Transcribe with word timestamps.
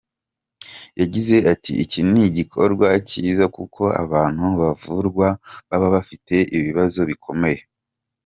Yagize 0.99 1.37
ati 1.53 1.71
“Iki 1.83 2.01
ni 2.09 2.21
igikorwa 2.29 2.87
cyiza 3.09 3.45
kuko 3.55 3.81
abantu 4.03 4.45
bavurwa 4.61 5.27
baba 5.69 5.87
bafite 5.95 6.35
ibibazo 6.57 6.99
bikomeye. 7.09 7.59